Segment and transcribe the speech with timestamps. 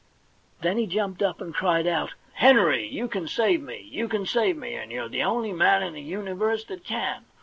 [0.61, 3.81] Then he jumped up and cried out:* Henry, you can save me!
[3.87, 7.25] You can save me, and you're the only man in the universe that can.